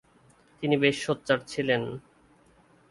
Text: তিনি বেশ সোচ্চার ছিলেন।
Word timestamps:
তিনি 0.63 0.75
বেশ 0.77 0.95
সোচ্চার 1.05 1.39
ছিলেন। 1.47 1.81